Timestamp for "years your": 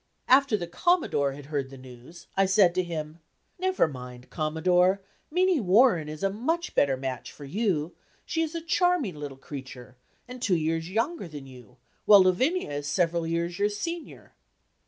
13.27-13.69